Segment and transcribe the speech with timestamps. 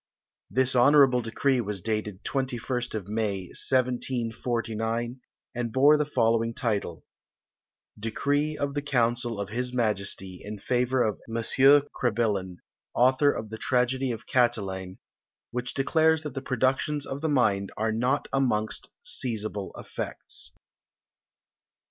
[0.49, 5.19] This honourable decree was dated 21st of May, 1749,
[5.53, 7.03] and bore the following title:
[7.99, 11.35] "Decree of the Council of his Majesty, in favour of M.
[11.93, 12.57] Crebillon,
[12.95, 14.97] author of the tragedy of Catiline,
[15.51, 20.51] which declares that the productions of the mind are not amongst seizable effects."